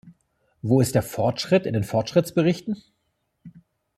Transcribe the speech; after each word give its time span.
Wo 0.63 0.81
ist 0.81 0.95
der 0.95 1.03
Fortschritt 1.03 1.67
in 1.67 1.73
den 1.75 1.83
Fortschrittsberichten? 1.83 2.75